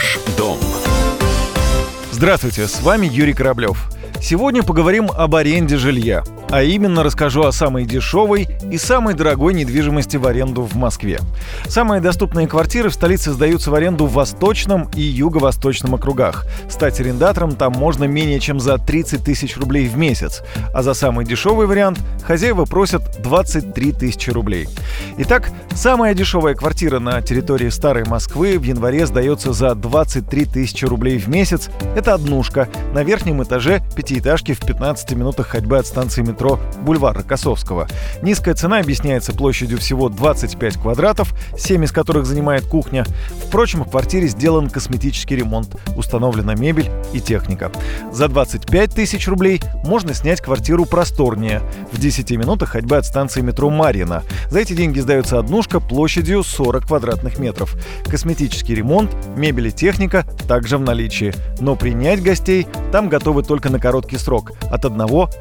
[0.00, 0.58] Ваш дом.
[2.10, 3.90] Здравствуйте, с вами Юрий Кораблев.
[4.22, 6.22] Сегодня поговорим об аренде жилья.
[6.50, 11.20] А именно расскажу о самой дешевой и самой дорогой недвижимости в аренду в Москве.
[11.66, 16.44] Самые доступные квартиры в столице сдаются в аренду в восточном и юго-восточном округах.
[16.68, 20.42] Стать арендатором там можно менее чем за 30 тысяч рублей в месяц.
[20.74, 24.68] А за самый дешевый вариант хозяева просят 23 тысячи рублей.
[25.18, 31.18] Итак, самая дешевая квартира на территории Старой Москвы в январе сдается за 23 тысячи рублей
[31.18, 31.70] в месяц.
[31.96, 37.86] Это однушка на верхнем этаже пятиэтажки в 15 минутах ходьбы от станции метро бульвар Рокоссовского.
[38.22, 43.06] Низкая цена объясняется площадью всего 25 квадратов, 7 из которых занимает кухня.
[43.46, 47.70] Впрочем, в квартире сделан косметический ремонт, установлена мебель и техника.
[48.10, 53.70] За 25 тысяч рублей можно снять квартиру просторнее, в 10 минутах ходьбы от станции метро
[53.70, 54.24] Марьина.
[54.48, 57.76] За эти деньги сдается однушка площадью 40 квадратных метров.
[58.06, 61.32] Косметический ремонт, мебель и техника также в наличии.
[61.60, 64.98] Но принять гостей там готовы только на короткий срок– от 1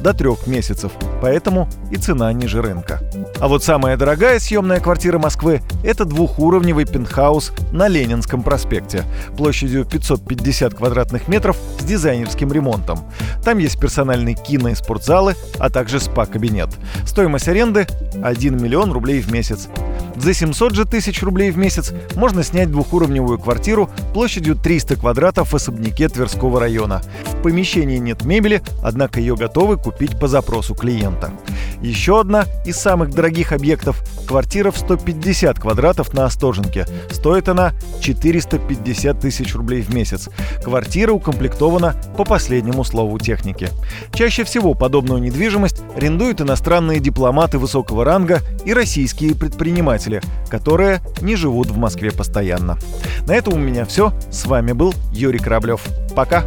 [0.00, 3.00] до 3 месяцев поэтому и цена ниже рынка.
[3.38, 9.04] А вот самая дорогая съемная квартира Москвы– это двухуровневый пентхаус на Ленинском проспекте,
[9.36, 12.98] площадью 550 квадратных метров с дизайнерским ремонтом.
[13.44, 16.70] Там есть персональные кино и спортзалы, а также спа-кабинет.
[17.06, 17.86] Стоимость аренды–
[18.22, 19.68] 1 миллион рублей в месяц.
[20.16, 25.56] За 700 же тысяч рублей в месяц можно снять двухуровневую квартиру площадью 300 квадратов в
[25.56, 27.00] особняке Тверского района.
[27.42, 31.32] В помещении нет мебели, однако ее готовы купить по запросу клиента.
[31.80, 36.86] Еще одна из самых дорогих объектов– квартира в 150 квадратов на Остоженке.
[37.10, 40.28] Стоит она 450 тысяч рублей в месяц.
[40.62, 43.70] Квартира укомплектована по последнему слову техники.
[44.14, 51.72] Чаще всего подобную недвижимость арендуют иностранные дипломаты высокого ранга и российские предприниматели, которые не живут
[51.72, 52.78] в Москве постоянно.
[53.26, 54.12] На этом у меня все.
[54.30, 55.82] С вами был Юрий Кораблев.
[56.14, 56.44] Пока.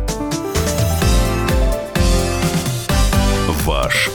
[3.65, 4.09] Ваш